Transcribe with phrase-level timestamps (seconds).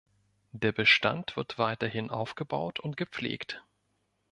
[0.51, 3.63] Der Bestand wird weiterhin aufgebaut und gepflegt.